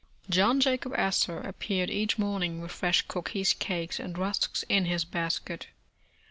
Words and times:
John 0.31 0.59
Jacob 0.59 0.95
Astor 0.95 1.41
appeared 1.41 1.91
each 1.91 2.17
morning 2.17 2.59
with 2.59 2.71
fresh 2.71 3.03
cookies, 3.03 3.53
cakes 3.53 3.99
and 3.99 4.17
rusks 4.17 4.65
in 4.67 4.85
his 4.85 5.05
basket. 5.05 5.67